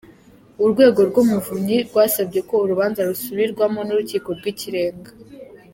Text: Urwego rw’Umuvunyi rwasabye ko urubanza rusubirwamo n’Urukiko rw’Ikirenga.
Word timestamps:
Urwego 0.63 0.99
rw’Umuvunyi 1.09 1.77
rwasabye 1.87 2.39
ko 2.47 2.55
urubanza 2.63 2.99
rusubirwamo 3.09 3.79
n’Urukiko 3.83 4.29
rw’Ikirenga. 4.37 5.11